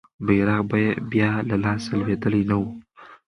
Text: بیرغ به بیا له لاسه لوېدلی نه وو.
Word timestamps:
بیرغ 0.25 0.61
به 0.71 0.81
بیا 1.11 1.31
له 1.49 1.55
لاسه 1.63 1.91
لوېدلی 1.99 2.41
نه 2.49 2.55
وو. 2.59 2.67